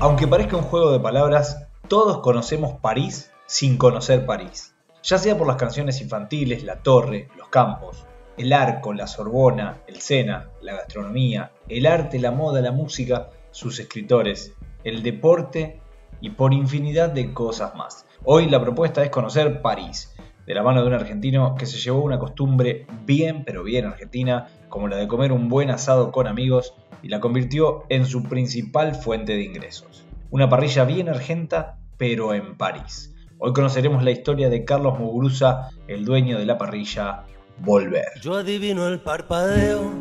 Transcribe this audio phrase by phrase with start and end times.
[0.00, 4.76] Aunque parezca un juego de palabras, todos conocemos París sin conocer París.
[5.02, 8.06] Ya sea por las canciones infantiles, la torre, los campos,
[8.36, 13.80] el arco, la Sorbona, el Sena, la gastronomía, el arte, la moda, la música, sus
[13.80, 14.52] escritores,
[14.84, 15.80] el deporte
[16.20, 18.06] y por infinidad de cosas más.
[18.24, 20.14] Hoy la propuesta es conocer París,
[20.48, 24.48] de la mano de un argentino que se llevó una costumbre bien pero bien argentina,
[24.70, 28.94] como la de comer un buen asado con amigos y la convirtió en su principal
[28.94, 30.06] fuente de ingresos.
[30.30, 33.14] Una parrilla bien argenta, pero en París.
[33.36, 37.24] Hoy conoceremos la historia de Carlos Muguruza, el dueño de la parrilla
[37.58, 38.08] Volver.
[38.22, 39.92] Yo adivino el parpadeo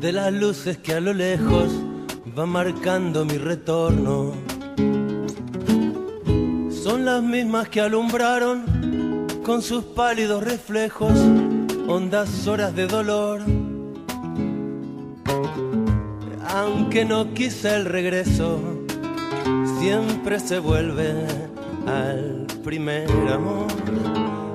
[0.00, 1.70] de las luces que a lo lejos
[2.36, 4.32] va marcando mi retorno.
[6.70, 8.91] Son las mismas que alumbraron
[9.44, 11.12] con sus pálidos reflejos
[11.88, 13.42] hondas horas de dolor
[16.54, 18.60] aunque no quise el regreso,
[19.80, 21.26] siempre se vuelve
[21.86, 23.68] al primer amor.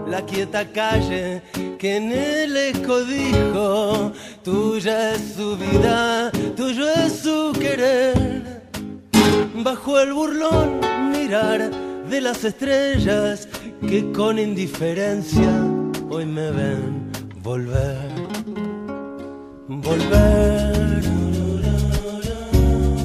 [0.08, 1.42] La quieta calle
[1.80, 8.62] que en el eco dijo, tuya es su vida, tuyo es su querer.
[9.56, 10.80] Bajo el burlón
[11.12, 11.72] mirar
[12.10, 13.48] de las estrellas
[13.88, 15.50] que con indiferencia
[16.10, 17.12] hoy me ven
[17.44, 17.98] volver,
[19.68, 21.04] volver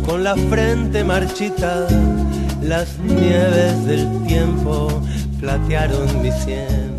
[0.06, 1.86] con la frente marchita,
[2.62, 5.02] las nieves del tiempo
[5.40, 6.91] platearon mi sien.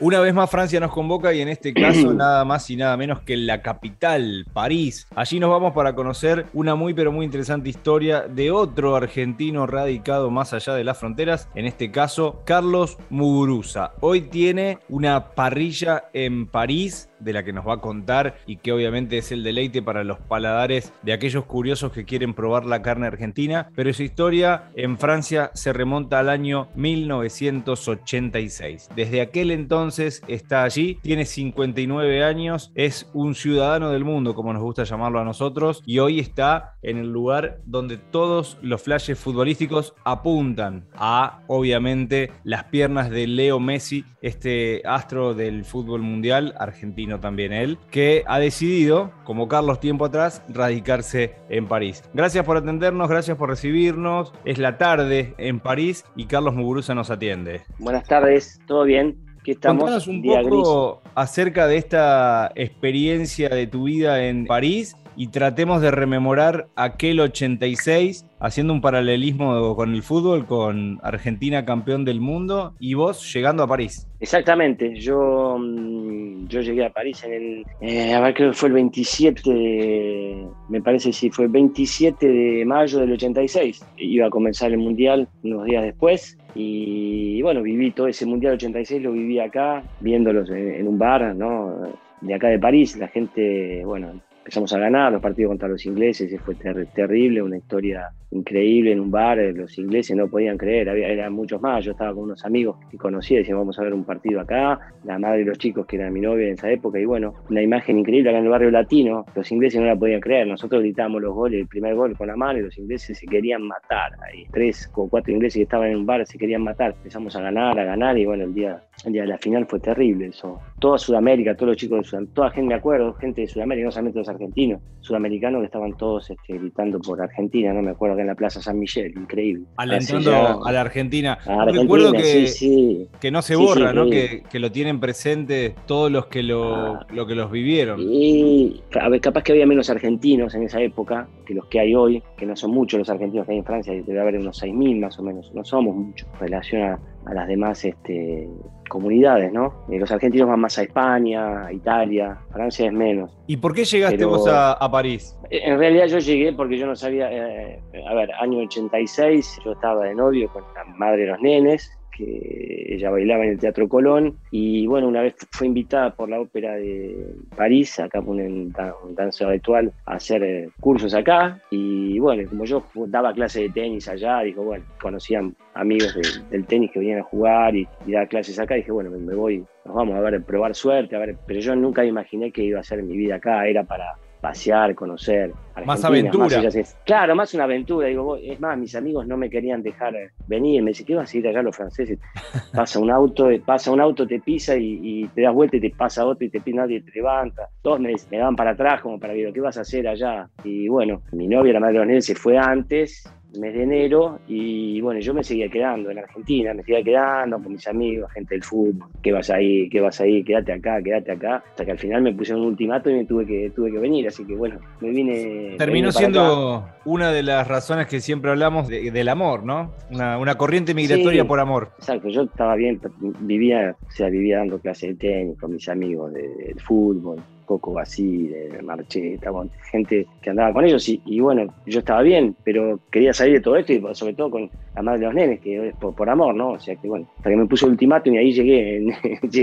[0.00, 3.22] Una vez más Francia nos convoca y en este caso nada más y nada menos
[3.22, 5.08] que la capital, París.
[5.16, 10.30] Allí nos vamos para conocer una muy pero muy interesante historia de otro argentino radicado
[10.30, 13.90] más allá de las fronteras, en este caso Carlos Muguruza.
[13.98, 18.72] Hoy tiene una parrilla en París de la que nos va a contar y que
[18.72, 23.06] obviamente es el deleite para los paladares de aquellos curiosos que quieren probar la carne
[23.06, 28.90] argentina, pero su historia en Francia se remonta al año 1986.
[28.94, 34.62] Desde aquel entonces está allí, tiene 59 años, es un ciudadano del mundo, como nos
[34.62, 39.94] gusta llamarlo a nosotros, y hoy está en el lugar donde todos los flashes futbolísticos
[40.04, 47.52] apuntan a, obviamente, las piernas de Leo Messi, este astro del fútbol mundial argentino también
[47.52, 52.02] él, que ha decidido, como Carlos tiempo atrás, radicarse en París.
[52.12, 54.32] Gracias por atendernos, gracias por recibirnos.
[54.44, 57.62] Es la tarde en París y Carlos Muguruza nos atiende.
[57.78, 59.16] Buenas tardes, ¿todo bien?
[59.52, 59.84] Estamos.
[59.84, 65.90] Contanos un poco acerca de esta experiencia de tu vida en París y tratemos de
[65.90, 72.94] rememorar aquel 86 haciendo un paralelismo con el fútbol, con Argentina campeón del mundo y
[72.94, 74.06] vos llegando a París.
[74.20, 78.68] Exactamente, yo, mm, yo llegué a París en el, eh, a ver, creo que fue
[78.68, 83.84] el 27, me parece sí, fue el 27 de mayo del 86.
[83.96, 89.02] Iba a comenzar el Mundial unos días después y, bueno, viví todo ese Mundial 86,
[89.02, 91.74] lo viví acá, viéndolos en, en un bar, ¿no?
[92.20, 94.12] De acá de París, la gente, bueno,
[94.48, 99.10] empezamos a ganar los partidos contra los ingleses, fue terrible, una historia increíble en un
[99.10, 102.42] bar, eh, los ingleses no podían creer, había, eran muchos más, yo estaba con unos
[102.46, 105.84] amigos que conocía, decían vamos a ver un partido acá, la madre de los chicos
[105.86, 108.50] que era mi novia en esa época, y bueno, una imagen increíble acá en el
[108.50, 112.16] barrio latino, los ingleses no la podían creer, nosotros gritábamos los goles, el primer gol
[112.16, 115.64] con la mano y los ingleses se querían matar, ahí tres o cuatro ingleses que
[115.64, 118.54] estaban en un bar se querían matar, empezamos a ganar, a ganar, y bueno, el
[118.54, 122.04] día, el día de la final fue terrible eso, toda Sudamérica, todos los chicos de
[122.04, 125.96] Sudamérica, toda gente, me acuerdo, gente de Sudamérica, no solamente los argentinos, sudamericanos que estaban
[125.96, 129.64] todos este, gritando por Argentina, no me acuerdo en la Plaza San Miguel, increíble.
[129.76, 131.38] Alentando a la Argentina.
[131.66, 134.08] Recuerdo que, que no se borra, ¿no?
[134.10, 137.06] Que, lo tienen presente todos los que lo, ah.
[137.12, 138.00] lo que los vivieron.
[138.00, 141.94] Y a ver, capaz que había menos argentinos en esa época que los que hay
[141.94, 145.00] hoy, que no son muchos los argentinos que hay en Francia, debe haber unos 6.000
[145.00, 148.48] más o menos, no somos muchos en relación a, a las demás este,
[148.88, 149.84] comunidades, ¿no?
[149.90, 153.36] Eh, los argentinos van más a España, a Italia, Francia es menos.
[153.46, 155.36] ¿Y por qué llegaste vos a, París?
[155.50, 159.72] Eh, en realidad yo llegué porque yo no sabía, eh, a ver, año 86, yo
[159.72, 164.38] estaba de novio con la madre de los nenes, ella bailaba en el Teatro Colón.
[164.50, 168.72] Y bueno, una vez fue invitada por la ópera de París, acá por un,
[169.14, 171.60] danza habitual, a hacer cursos acá.
[171.70, 176.18] Y bueno, como yo daba clases de tenis allá, dijo, bueno, conocían amigos
[176.50, 179.94] del tenis que venían a jugar y, dar clases acá, dije, bueno, me, voy, nos
[179.94, 183.02] vamos a ver, probar suerte, a ver, pero yo nunca imaginé que iba a ser
[183.02, 185.52] mi vida acá, era para pasear, conocer.
[185.84, 186.60] más aventura.
[187.04, 188.08] claro, más una aventura.
[188.08, 190.14] Digo, es más, mis amigos no me querían dejar
[190.46, 190.82] venir.
[190.82, 192.18] Me dice, ¿qué vas a ir allá los franceses?
[192.72, 196.24] Pasa un auto, pasa un auto, te pisa y, te das vuelta y te pasa
[196.26, 197.68] otro y te pisa, nadie te levanta.
[197.82, 200.48] Todos me, me daban para atrás como para ver, ¿qué vas a hacer allá?
[200.64, 203.24] Y bueno, mi novia, la madre de los se fue antes
[203.56, 207.72] mes de enero y bueno, yo me seguía quedando en Argentina, me seguía quedando con
[207.72, 209.88] mis amigos, gente del fútbol, ¿qué vas ahí?
[209.88, 210.44] ¿Qué vas ahí?
[210.44, 213.46] Quédate acá, quédate acá, hasta que al final me pusieron un ultimato y me tuve
[213.46, 215.76] que, tuve que venir, así que bueno, me vine...
[215.78, 219.94] Terminó siendo una de las razones que siempre hablamos del amor, ¿no?
[220.10, 221.90] Una, corriente migratoria por amor.
[221.98, 223.00] Exacto, yo estaba bien,
[223.40, 228.48] vivía, o sea, vivía dando clases de tenis con mis amigos del fútbol, Coco así,
[228.48, 229.52] de Marcheta,
[229.90, 233.76] gente que andaba con ellos y, bueno, yo estaba bien, pero quería salir de todo
[233.76, 236.70] esto y sobre todo con la madre de los nenes, que es por, amor, ¿no?
[236.70, 239.14] O sea que bueno, hasta que me puso el ultimátum y ahí llegué,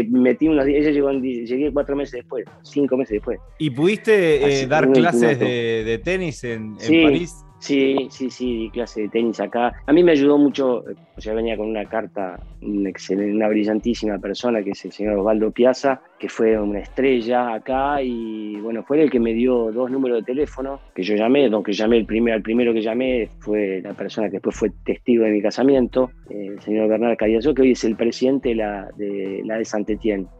[0.12, 3.40] metí unos días, ella llegó, llegué cuatro meses después, cinco meses después.
[3.58, 7.45] ¿Y pudiste eh, dar clases de, tenis en, París?
[7.60, 9.74] Sí, sí, sí, di clase de tenis acá.
[9.86, 10.84] A mí me ayudó mucho,
[11.18, 12.92] o sea, venía con una carta, una,
[13.34, 18.56] una brillantísima persona que es el señor Osvaldo Piazza, que fue una estrella acá y
[18.58, 21.98] bueno, fue el que me dio dos números de teléfono que yo llamé, aunque llamé
[21.98, 25.42] el primero, el primero que llamé fue la persona que después fue testigo de mi
[25.42, 29.66] casamiento, el señor Bernard Cariazo, que hoy es el presidente de la de, la de
[29.66, 29.90] saint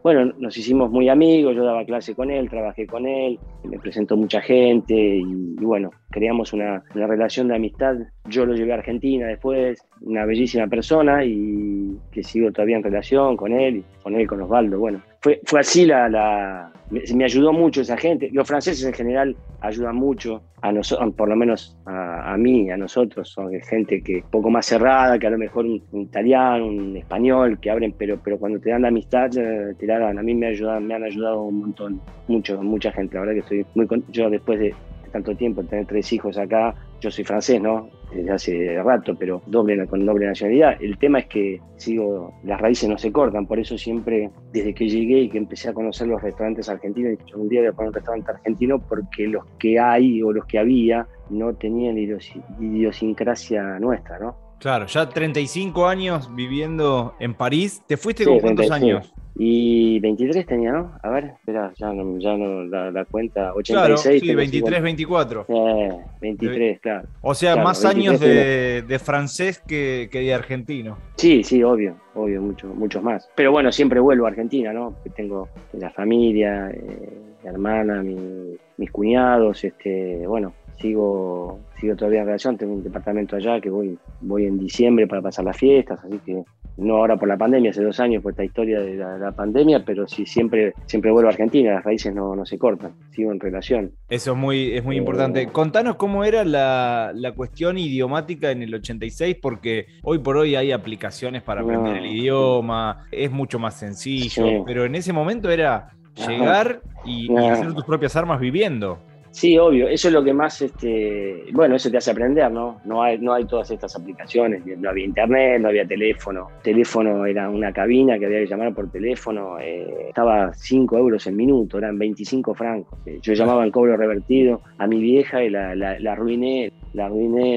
[0.02, 4.16] Bueno, nos hicimos muy amigos, yo daba clase con él, trabajé con él, me presentó
[4.16, 5.24] mucha gente y,
[5.60, 7.96] bueno, creamos una, una relación de amistad.
[8.28, 13.36] Yo lo llevé a Argentina después, una bellísima persona y que sigo todavía en relación
[13.36, 14.78] con él, con él, con Osvaldo.
[14.78, 18.30] Bueno, fue, fue así la, la me, ayudó mucho esa gente.
[18.32, 22.76] Los franceses en general ayudan mucho, a nosotros, por lo menos a, a, mí, a
[22.76, 26.96] nosotros, son gente que un poco más cerrada, que a lo mejor un, italiano, un
[26.96, 30.18] español, que abren, pero, pero cuando te dan la amistad, eh, te la dan.
[30.18, 33.14] A mí me, ayudan, me han ayudado un montón, mucho, mucha gente.
[33.14, 34.74] La verdad que estoy muy Yo después de
[35.12, 36.74] tanto tiempo, tener tres hijos acá,
[37.06, 37.88] yo soy francés, ¿no?
[38.12, 40.76] Desde hace rato, pero doble, con doble nacionalidad.
[40.80, 44.88] El tema es que sigo, las raíces no se cortan, por eso siempre, desde que
[44.88, 47.88] llegué y que empecé a conocer los restaurantes argentinos, yo un día voy a poner
[47.88, 54.18] un restaurante argentino porque los que hay o los que había no tenían idiosincrasia nuestra,
[54.18, 54.45] ¿no?
[54.58, 57.82] Claro, ya 35 años viviendo en París.
[57.86, 59.12] ¿Te fuiste con cuántos años?
[59.38, 60.92] Y 23 tenía, ¿no?
[61.02, 63.52] A ver, espera, ya no, ya no la, cuenta.
[63.52, 63.76] 86.
[63.76, 65.46] Claro, sí, 23, 24.
[65.48, 65.92] Eh,
[66.22, 67.08] 23, claro.
[67.20, 70.96] O sea, más años de, de, francés que, que, de argentino.
[71.16, 73.28] Sí, sí, obvio, obvio, mucho, muchos más.
[73.34, 74.92] Pero bueno, siempre vuelvo a Argentina, ¿no?
[74.92, 82.26] Porque tengo la familia, eh, mi hermana, mis cuñados, este, bueno, sigo, sigo todavía en
[82.26, 86.18] relación, tengo un departamento allá que voy, voy en diciembre para pasar las fiestas, así
[86.24, 86.44] que
[86.76, 90.06] no ahora por la pandemia, hace dos años por esta historia de la, pandemia, pero
[90.06, 93.92] sí siempre, siempre vuelvo a Argentina, las raíces no, no, se cortan, sigo en relación.
[94.08, 95.42] Eso es muy, es muy importante.
[95.42, 100.54] Eh, Contanos cómo era la, la, cuestión idiomática en el 86, porque hoy por hoy
[100.54, 105.90] hay aplicaciones para aprender el idioma, es mucho más sencillo, pero en ese momento era
[106.26, 108.98] llegar y hacer tus propias armas viviendo.
[109.36, 112.80] Sí, obvio, eso es lo que más, este, bueno, eso te hace aprender, ¿no?
[112.86, 117.50] No hay, no hay todas estas aplicaciones, no había internet, no había teléfono, teléfono era
[117.50, 121.98] una cabina que había que llamar por teléfono, eh, estaba 5 euros el minuto, eran
[121.98, 122.98] 25 francos.
[123.20, 127.56] Yo llamaba al cobro revertido a mi vieja y la, la, la arruiné la arruiné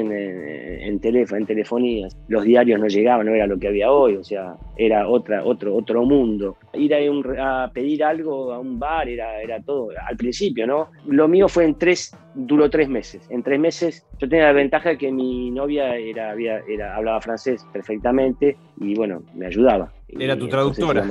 [0.86, 2.10] en, teléfono, en telefonía.
[2.28, 5.74] Los diarios no llegaban, no era lo que había hoy, o sea, era otra, otro,
[5.76, 6.58] otro mundo.
[6.74, 10.90] Ir a, pedir algo a un bar era, era todo, al principio, ¿no?
[11.08, 13.26] Lo mío fue en tres, duró tres meses.
[13.30, 17.22] En tres meses yo tenía la ventaja de que mi novia era, había, era, hablaba
[17.22, 19.92] francés perfectamente y bueno, me ayudaba.
[20.18, 21.06] Era tu traductora.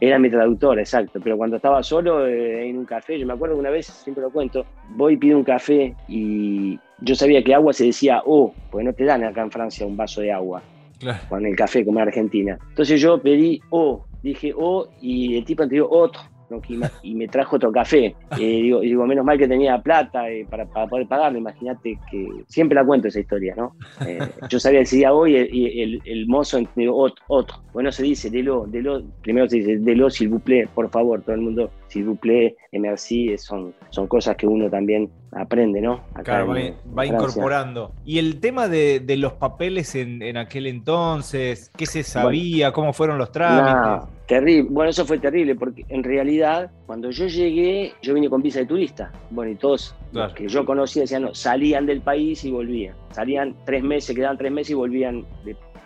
[0.00, 1.20] Era mi traductora, exacto.
[1.22, 4.30] Pero cuando estaba solo eh, en un café, yo me acuerdo una vez, siempre lo
[4.30, 8.84] cuento, voy y pido un café y yo sabía que agua se decía O, porque
[8.84, 10.62] no te dan acá en Francia un vaso de agua.
[11.28, 12.58] Con el café como en Argentina.
[12.70, 16.20] Entonces yo pedí O, dije O y el tipo anterior otro
[17.02, 18.14] y me trajo otro café.
[18.38, 21.38] Eh, digo, digo, menos mal que tenía plata eh, para, poder pagarlo.
[21.38, 23.74] Imagínate que siempre la cuento esa historia, ¿no?
[24.06, 24.18] Eh,
[24.50, 28.66] yo sabía el día hoy y el, el, mozo digo, otro, Bueno, se dice, delo,
[28.66, 32.18] delo, primero se dice, delo, s'il vous plaît, por favor, todo el mundo, s'il vous
[32.18, 36.02] plaît, merci, son, son cosas que uno también aprende, ¿no?
[36.22, 36.54] claro,
[36.96, 37.92] va, incorporando.
[38.04, 42.72] Y el tema de, de los papeles en, en, aquel entonces, ¿qué se sabía?
[42.72, 44.15] ¿Cómo fueron los trámites?
[44.26, 44.68] Terrible.
[44.70, 48.66] Bueno, eso fue terrible porque en realidad cuando yo llegué, yo vine con visa de
[48.66, 49.12] turista.
[49.30, 52.94] Bueno, y todos los que yo conocía decían, no, salían del país y volvían.
[53.10, 55.24] Salían tres meses, quedaban tres meses y volvían,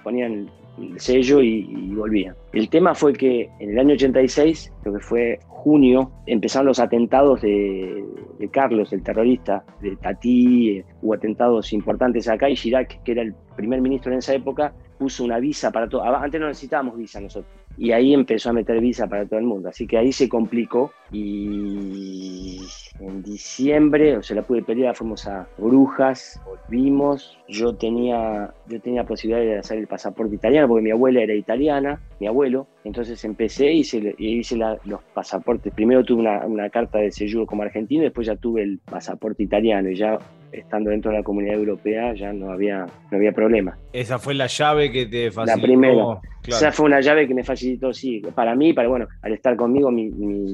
[0.03, 2.35] ponían el sello y, volvía.
[2.53, 7.43] El tema fue que en el año 86, creo que fue junio, empezaron los atentados
[7.43, 8.05] de,
[8.51, 13.35] Carlos, el terrorista, de Tati, eh, hubo atentados importantes acá y Chirac, que era el
[13.57, 16.05] primer ministro en esa época, puso una visa para todo.
[16.05, 17.51] Antes no necesitábamos visa nosotros.
[17.79, 19.71] Y ahí empezó a meter visa para todo el mundo.
[19.71, 22.61] Así que ahí se complicó y
[23.01, 27.39] en diciembre, o sea, la pude pelear, fuimos a Brujas, volvimos.
[27.49, 31.99] Yo tenía, yo tenía posibilidad de hacer el pasaporte italiano porque mi abuela era italiana,
[32.21, 32.67] mi abuelo.
[32.85, 35.73] Entonces empecé y hice, hice los pasaportes.
[35.73, 39.89] Primero tuve una, una carta de sello como argentino, después ya tuve el pasaporte italiano
[39.89, 40.19] y ya
[40.53, 43.77] estando dentro de la comunidad europea ya no había, no había problema.
[43.93, 45.57] Esa fue la llave que te facilitó.
[45.57, 46.21] La primera.
[46.47, 49.91] Esa fue una llave que me facilitó, sí, para mí, para bueno, al estar conmigo,
[49.91, 50.11] mi,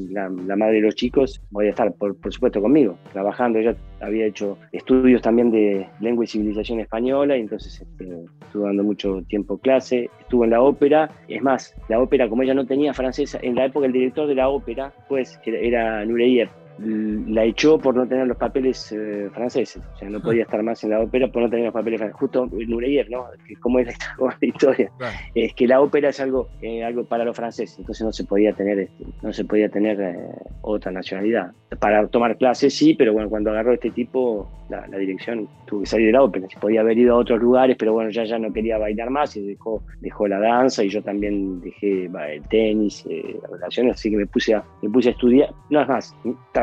[0.08, 3.60] la, madre de los chicos, voy a estar, por, por, supuesto, conmigo, trabajando.
[3.60, 8.08] Yo había hecho estudios también de lengua y civilización española, y entonces este,
[8.42, 11.08] estuve dando mucho tiempo clase, estuve en la ópera.
[11.28, 14.34] Es más, la ópera, como ella no tenía francesa, en la época el director de
[14.34, 16.48] la ópera, pues, era Nureyev,
[16.78, 20.82] la echó por no tener los papeles eh, franceses, o sea, no podía estar más
[20.84, 22.20] en la ópera por no tener los papeles franceses.
[22.20, 23.26] Justo Nureyev, ¿no?
[23.60, 24.90] ¿Cómo es la, historia?
[25.34, 28.52] Es que la ópera es algo, eh, algo para los franceses, entonces no se podía
[28.52, 30.16] tener, este, no se podía tener eh,
[30.62, 31.52] otra nacionalidad.
[31.80, 36.06] Para tomar clases sí, pero bueno, cuando agarró este tipo, la, dirección tuvo que salir
[36.06, 36.46] de la ópera.
[36.48, 39.36] Se podía haber ido a otros lugares, pero bueno, ya, ya no quería bailar más
[39.36, 43.04] y dejó, dejó la danza y yo también dejé el tenis,
[43.42, 45.50] las relaciones, así que me puse a, me puse a estudiar.
[45.70, 46.16] No es más,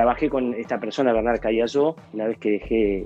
[0.03, 3.05] trabajé con esta persona, Bernard Callazo, una vez que dejé,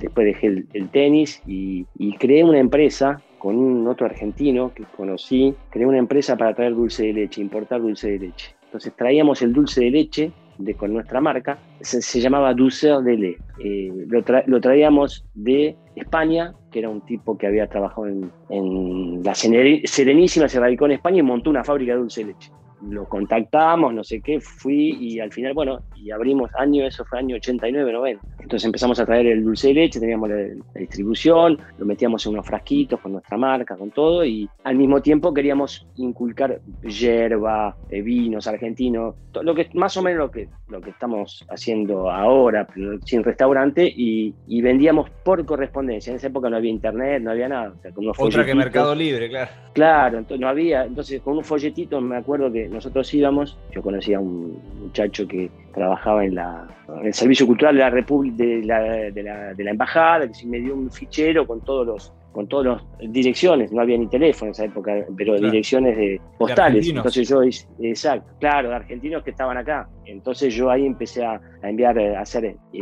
[0.00, 1.86] después dejé el, tenis y,
[2.18, 7.06] creé una empresa con un otro argentino que conocí, creé una empresa para traer dulce
[7.06, 8.52] de leche, importar dulce de leche.
[8.64, 13.38] Entonces traíamos el dulce de leche de, con nuestra marca, se, llamaba Dulceur de Le.
[13.60, 19.36] Eh, lo, traíamos de España, que era un tipo que había trabajado en, en la
[19.36, 22.50] Serenísima, se radicó en España y montó una fábrica de dulce de leche
[22.82, 27.18] lo contactamos, no sé qué, fui y al final, bueno, y abrimos año, eso fue
[27.18, 28.26] año 89, 90.
[28.40, 30.36] Entonces empezamos a traer el dulce de leche, teníamos la,
[30.74, 35.34] distribución, lo metíamos en unos frasquitos con nuestra marca, con todo, y al mismo tiempo
[35.34, 40.90] queríamos inculcar hierba, eh, vinos argentinos, lo que más o menos lo que, lo que
[40.90, 42.66] estamos haciendo ahora,
[43.04, 44.34] sin restaurante, y,
[44.68, 46.10] vendíamos por correspondencia.
[46.10, 47.72] En esa época no había internet, no había nada.
[48.18, 49.50] Otra que Mercado Libre, claro.
[49.72, 54.18] Claro, entonces no había, entonces con un folletito me acuerdo que nosotros íbamos, yo conocía
[54.18, 56.66] a un muchacho que trabajaba en, la,
[57.00, 60.58] en el Servicio Cultural de la, de la, de la, de la Embajada, que me
[60.60, 64.52] dio un fichero con todos los con todas las direcciones, no había ni teléfono en
[64.52, 66.88] esa época, pero direcciones de postales.
[66.88, 69.88] Entonces yo, exacto, claro, de argentinos que estaban acá.
[70.04, 72.80] Entonces yo ahí empecé a, enviar, a hacer eh,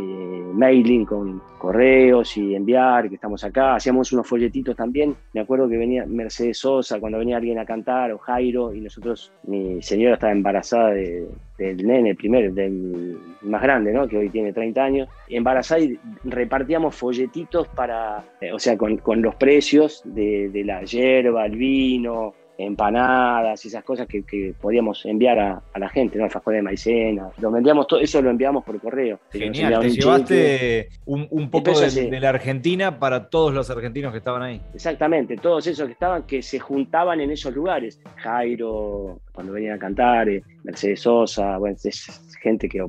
[0.53, 3.75] mailing con correos y enviar que estamos acá.
[3.75, 5.15] Hacíamos unos folletitos también.
[5.33, 9.31] Me acuerdo que venía Mercedes Sosa cuando venía alguien a cantar o Jairo y nosotros,
[9.43, 11.27] mi señora estaba embarazada de,
[11.57, 14.07] del nene, primero, del más grande, ¿no?
[14.07, 19.21] que hoy tiene 30 años, embarazada y repartíamos folletitos para, eh, o sea, con, con
[19.21, 25.39] los precios de, de, la hierba, el vino, empanadas y esas cosas que, podíamos enviar
[25.39, 26.25] a, la gente, ¿no?
[26.25, 27.29] Alfajor de maicena.
[27.39, 29.19] Lo enviamos todo, eso lo enviamos por correo.
[29.31, 34.61] Genial, te llevaste un, poco de, la Argentina para todos los argentinos que estaban ahí.
[34.73, 37.99] Exactamente, todos esos que estaban, que se juntaban en esos lugares.
[38.17, 42.83] Jairo, cuando venían a cantar, eh, Mercedes Sosa, bueno, es gente que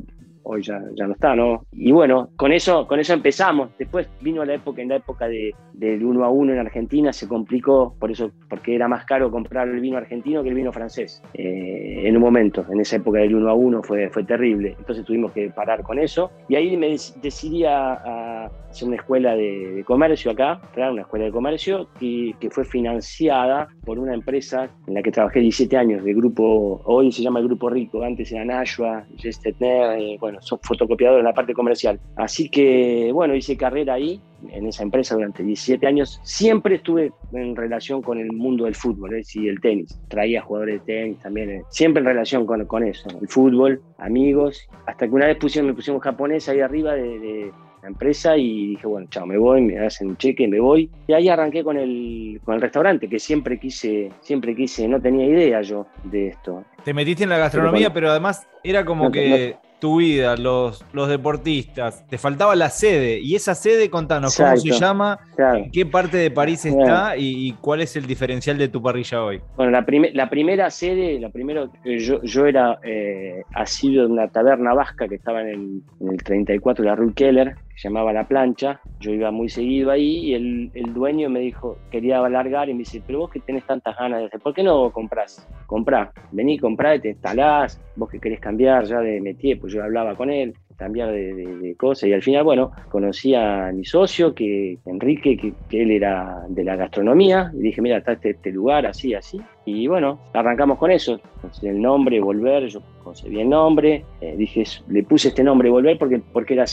[0.48, 1.62] hoy ya, no está, ¿no?
[1.72, 3.70] Y bueno, con eso, con eso empezamos.
[3.78, 7.28] Después vino la época, en la época de, del 1 a 1 en Argentina, se
[7.28, 11.22] complicó, por eso, porque era más caro comprar el vino argentino que el vino francés.
[11.34, 14.74] Eh, en un momento, en esa época del 1 a 1 fue, fue terrible.
[14.78, 16.30] Entonces tuvimos que parar con eso.
[16.48, 21.88] Y ahí me decidí a, hacer una escuela de, comercio acá, una escuela de comercio,
[22.00, 26.80] y que fue financiada por una empresa en la que trabajé 17 años, de grupo,
[26.84, 31.26] hoy se llama el Grupo Rico, antes era Nashua, Gestetner, eh, bueno, son fotocopiadores en
[31.26, 32.00] la parte comercial.
[32.16, 36.20] Así que, bueno, hice carrera ahí, en esa empresa durante 17 años.
[36.22, 39.22] Siempre estuve en relación con el mundo del fútbol ¿eh?
[39.34, 40.00] y el tenis.
[40.08, 41.62] Traía jugadores de tenis también, eh.
[41.70, 44.68] siempre en relación con, con, eso, el fútbol, amigos.
[44.86, 48.88] Hasta que una vez pusieron, me pusieron japonés ahí arriba de, la empresa y dije,
[48.88, 50.90] bueno, chao, me voy, me hacen un cheque, me voy.
[51.06, 55.26] Y ahí arranqué con el, con el restaurante, que siempre quise, siempre quise, no tenía
[55.26, 56.64] idea yo de esto.
[56.82, 62.06] Te metiste en la gastronomía, pero además era como que tu vida, los, los deportistas,
[62.08, 63.20] te faltaba la sede.
[63.20, 65.18] Y esa sede, contanos, ¿cómo se llama?
[65.36, 67.16] ¿En qué parte de París está?
[67.16, 69.40] Y, cuál es el diferencial de tu parrilla hoy?
[69.56, 74.74] Bueno, la, la primera sede, la primero, yo, yo era eh, asiduo de una taberna
[74.74, 79.30] vasca que estaba en el, 34 de la Rue Keller, llamaba La Plancha, yo iba
[79.30, 83.20] muy seguido ahí y el, el, dueño me dijo, quería alargar y me dice, pero
[83.20, 85.46] vos que tenés tantas ganas de hacer, ¿por qué no compras?
[85.66, 89.82] Comprá, vení, comprá y te instalás, vos que querés cambiar ya de métier, pues yo
[89.82, 94.78] hablaba con él, cambiar de, cosas y al final, bueno, conocí a mi socio, que
[94.86, 99.12] Enrique, que, él era de la gastronomía, y dije, mira, está este, este lugar, así,
[99.12, 101.20] así, y bueno, arrancamos con eso,
[101.62, 106.20] el nombre, Volver, yo concebí el nombre, eh, dije, le puse este nombre, Volver, porque,
[106.32, 106.66] porque era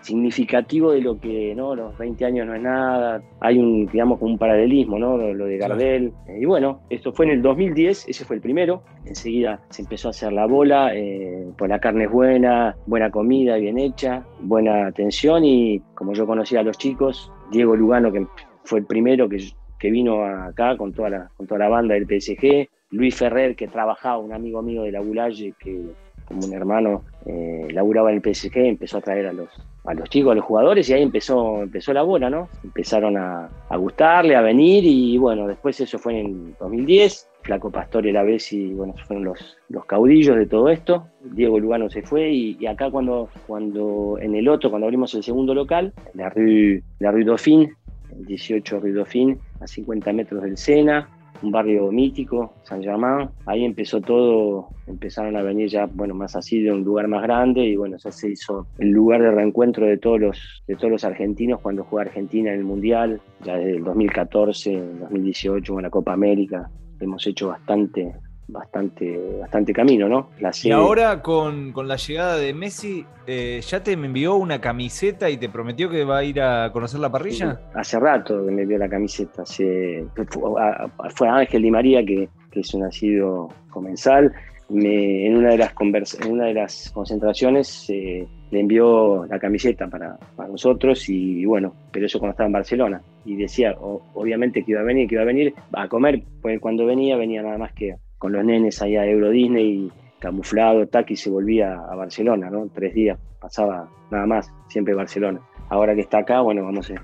[0.00, 4.38] significativo de lo que no los 20 años no es nada hay un digamos un
[4.38, 8.42] paralelismo no lo, de Gardel y bueno esto fue en el 2010 ese fue el
[8.42, 13.10] primero enseguida se empezó a hacer la bola eh, pues la carne es buena buena
[13.10, 18.26] comida bien hecha buena atención y como yo conocía a los chicos Diego Lugano que
[18.64, 19.38] fue el primero que,
[19.78, 23.68] que vino acá con toda la con toda la banda del PSG Luis Ferrer que
[23.68, 25.82] trabajaba un amigo mío de la Bulaye que
[26.28, 29.48] como un hermano eh, laburaba en el PSG empezó a traer a los
[29.88, 32.48] a los chicos, a los jugadores, y ahí empezó, empezó la bola, ¿no?
[32.62, 37.26] Empezaron a, gustarle, a venir, y bueno, después eso fue en 2010.
[37.42, 41.06] Flaco Pastor y la vez y bueno, fueron los, los caudillos de todo esto.
[41.22, 45.54] Diego Lugano se fue y, acá cuando, cuando en el otro, cuando abrimos el segundo
[45.54, 47.72] local, la Rue, la Dauphine,
[48.10, 51.08] 18 Rue Dauphine, a 50 metros del Sena,
[51.42, 53.30] un barrio mítico, San Germán.
[53.46, 57.64] Ahí empezó todo, empezaron a venir ya, bueno, más así de un lugar más grande
[57.64, 61.04] y bueno, ya se hizo el lugar de reencuentro de todos los, de todos los
[61.04, 66.12] argentinos cuando juega Argentina en el Mundial, ya desde el 2014, 2018 con la Copa
[66.12, 66.70] América.
[67.00, 68.12] Hemos hecho bastante,
[68.48, 70.30] bastante, bastante camino, ¿no?
[70.64, 75.48] y ahora con, la llegada de Messi, eh, ¿ya te envió una camiseta y te
[75.48, 77.60] prometió que va a ir a conocer la parrilla?
[77.74, 79.44] Hace rato que me envió la camiseta.
[79.46, 84.32] fue, Ángel Di María, que, es un nacido comensal.
[84.70, 85.72] en, una de las
[86.20, 92.06] en una de las concentraciones eh, le envió la camiseta para, nosotros y, bueno, pero
[92.06, 93.02] eso cuando estaba en Barcelona.
[93.24, 96.86] Y decía, obviamente que iba a venir, que iba a venir a comer, pues cuando
[96.86, 101.30] venía, venía nada más que con los nenes allá a Euro Disney, camuflado, taqui, se
[101.30, 102.68] volvía a Barcelona, ¿no?
[102.74, 105.40] Tres días, pasaba nada más, siempre Barcelona.
[105.70, 106.94] Ahora que está acá, bueno, vamos a,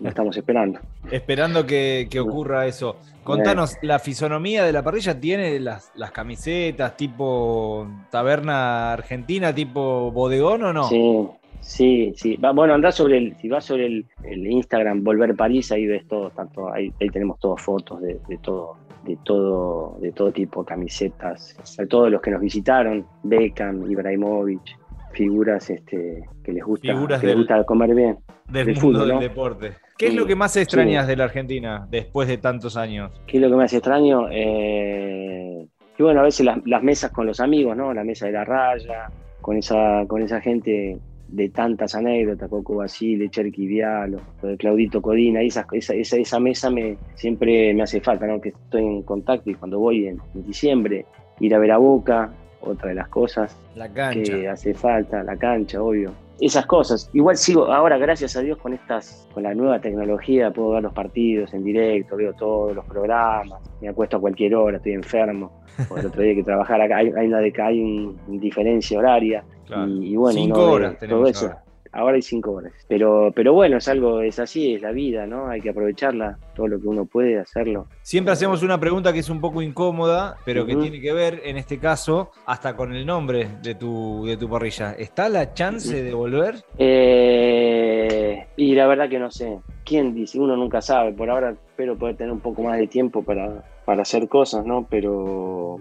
[0.00, 0.80] lo estamos esperando.
[1.10, 2.96] Esperando que, ocurra eso.
[3.24, 10.64] Contanos, ¿la fisonomía de la parrilla tiene las, las, camisetas tipo taberna argentina, tipo bodegón
[10.64, 10.88] o no?
[10.88, 11.28] Sí,
[11.62, 12.38] sí, sí.
[12.54, 16.72] bueno, andá sobre el, si vas sobre el, Instagram Volver París, ahí ves todo, tanto,
[16.72, 22.10] ahí, tenemos todas fotos de, de todo, de todo, de todo tipo, camisetas, a todos
[22.10, 24.78] los que nos visitaron, Beckham, Ibrahimovic,
[25.12, 28.18] figuras este, que les gusta, gusta comer bien.
[28.48, 29.72] Del, mundo del deporte.
[29.96, 33.12] ¿Qué es lo que más extrañas de la Argentina después de tantos años?
[33.26, 34.26] ¿Qué es lo que más extraño?
[34.30, 35.66] Eh,
[35.98, 37.94] y bueno, a veces las, las, mesas con los amigos, ¿no?
[37.94, 40.98] La mesa de la raya, con esa, con esa gente
[41.32, 46.70] de tantas anécdotas, Coco Basile, Cherky Vialo, de Claudito Codina, y esa, esa, esa, mesa
[46.70, 48.40] me, siempre me hace falta, ¿no?
[48.40, 51.06] que estoy en contacto y cuando voy en, diciembre,
[51.40, 54.32] ir a ver a Boca, otra de las cosas la cancha.
[54.32, 56.12] que hace falta, la cancha, obvio.
[56.42, 57.08] Esas cosas.
[57.12, 60.92] Igual sigo, ahora gracias a Dios con estas, con la nueva tecnología, puedo ver los
[60.92, 65.52] partidos en directo, veo todos los programas, me acuesto a cualquier hora, estoy enfermo,
[65.96, 69.44] el otro día hay que trabajar acá, hay, hay una de hay una diferencia horaria,
[69.86, 71.46] y, bueno, cinco horas todo eso.
[71.46, 71.61] Ahora.
[71.92, 72.72] Hay cinco horas.
[72.88, 75.48] Pero, pero bueno, es algo, es así, es la vida, ¿no?
[75.48, 77.86] Hay que aprovecharla, todo lo que uno puede hacerlo.
[78.02, 81.56] Siempre hacemos una pregunta que es un poco incómoda, pero que tiene que ver, en
[81.56, 84.92] este caso, hasta con el nombre de tu, de tu parrilla.
[84.92, 86.64] ¿Está la chance de volver?
[86.78, 89.58] Eh, y la verdad que no sé.
[89.84, 90.38] ¿Quién dice?
[90.38, 91.12] Uno nunca sabe.
[91.12, 94.86] Por ahora espero poder tener un poco más de tiempo para, para hacer cosas, ¿no?
[94.88, 95.80] Pero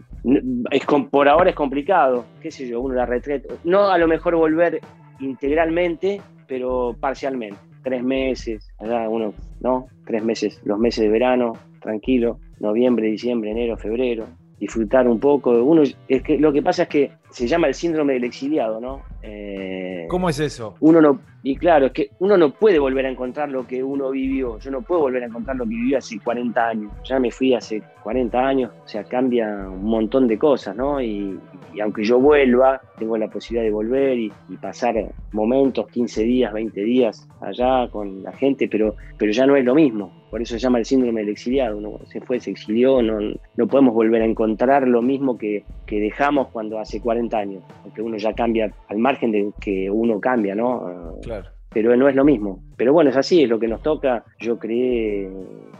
[0.71, 3.53] es, por ahora es complicado, qué sé yo, uno la retreta.
[3.63, 4.81] No a lo mejor volver
[5.21, 7.59] integralmente, pero parcialmente.
[7.83, 9.87] Tres meses, allá uno, ¿no?
[10.05, 14.27] Tres meses, los meses de verano, tranquilo, noviembre, diciembre, enero, febrero,
[14.59, 15.51] disfrutar un poco.
[15.63, 19.01] Uno, es que lo que pasa es que se llama el síndrome del exiliado, ¿no?
[19.23, 20.75] Eh, ¿Cómo es eso?
[20.79, 24.11] Uno no, y claro, es que uno no puede volver a encontrar lo que uno
[24.11, 24.59] vivió.
[24.59, 26.91] Yo no puedo volver a encontrar lo que viví hace 40 años.
[27.03, 31.01] Ya me fui hace 40 años, o sea, cambia un montón de cosas, ¿no?
[31.01, 31.39] Y,
[31.81, 34.31] aunque yo vuelva, tengo la posibilidad de volver y,
[34.61, 34.95] pasar
[35.31, 39.73] momentos, 15 días, 20 días allá con la gente, pero, pero ya no es lo
[39.73, 41.77] mismo por eso se llama el síndrome del exiliado.
[41.77, 43.19] Uno se fue, se exilió, no,
[43.57, 48.01] no podemos volver a encontrar lo mismo que, que dejamos cuando hace 40 años, aunque
[48.01, 51.19] uno ya cambia al margen de que uno cambia, ¿no?
[51.21, 51.49] Claro.
[51.73, 52.63] Pero no es lo mismo.
[52.77, 54.23] Pero bueno, es así, es lo que nos toca.
[54.39, 55.29] Yo creé,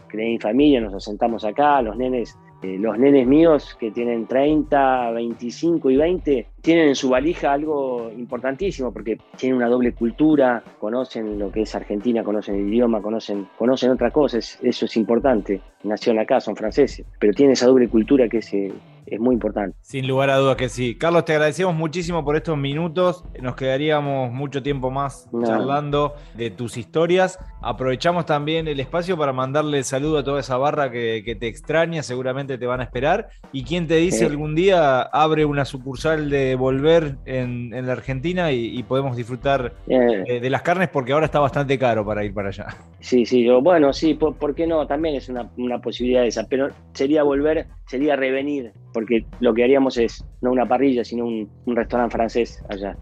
[0.06, 5.10] creé en familia, nos asentamos acá, los nenes eh, los nenes míos que tienen 30,
[5.10, 11.38] 25 y 20 tienen en su valija algo importantísimo porque tienen una doble cultura, conocen
[11.38, 15.60] lo que es Argentina, conocen el idioma, conocen, conocen otras cosas, eso es importante.
[15.82, 18.72] Nacieron acá, son franceses, pero tienen esa doble cultura que es, eh,
[19.06, 19.76] es muy importante.
[19.82, 20.96] Sin lugar a dudas que sí.
[20.96, 23.24] Carlos, te agradecemos muchísimo por estos minutos.
[23.40, 27.38] Nos quedaríamos mucho tiempo más charlando de tus historias.
[27.60, 32.58] Aprovechamos también el espacio para mandarle saludo a toda esa barra que, te extraña, seguramente
[32.58, 33.28] te van a esperar.
[33.52, 38.82] Y quien te dice algún día abre una sucursal de volver en, la Argentina y,
[38.82, 40.40] podemos disfrutar eh.
[40.40, 42.66] de, las carnes porque ahora está bastante caro para ir para allá.
[43.00, 44.86] Sí, sí, yo, bueno, sí, ¿por, qué no?
[44.86, 49.96] También es una, una posibilidad esa, pero sería volver, sería revenir porque lo que haríamos
[49.96, 52.96] es no una parrilla, sino un, restaurante francés allá.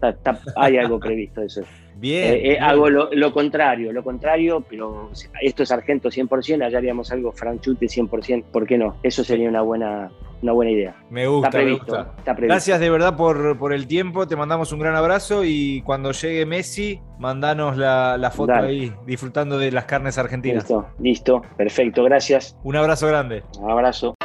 [0.55, 1.61] hay algo previsto eso.
[2.01, 2.33] Bien.
[2.33, 7.31] Eh, eh, hago lo, contrario, lo contrario, pero esto es argento 100%, allá haríamos algo
[7.31, 8.97] franchute 100%, ¿por qué no?
[9.03, 10.11] Eso sería una buena,
[10.41, 10.95] una buena idea.
[11.11, 12.15] Me gusta, me gusta.
[12.25, 16.99] Gracias de verdad por, el tiempo, te mandamos un gran abrazo y cuando llegue Messi,
[17.19, 20.63] mandanos la, foto ahí disfrutando de las carnes argentinas.
[20.63, 22.57] Listo, listo, perfecto, gracias.
[22.63, 23.43] Un abrazo grande.
[23.59, 24.15] Un abrazo.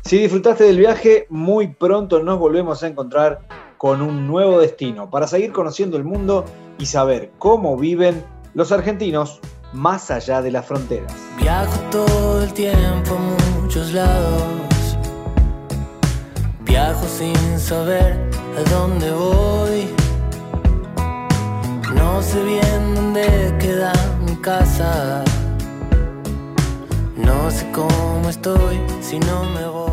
[0.00, 3.40] Si disfrutaste del viaje, muy pronto nos volvemos a encontrar
[3.82, 6.44] con un nuevo destino para seguir conociendo el mundo
[6.78, 9.40] y saber cómo viven los argentinos
[9.72, 11.12] más allá de las fronteras.
[11.36, 14.96] Viajo todo el tiempo a muchos lados.
[16.60, 19.88] Viajo sin saber a dónde voy.
[21.96, 23.92] No sé bien dónde queda
[24.24, 25.24] mi casa.
[27.16, 29.91] No sé cómo estoy si no me voy.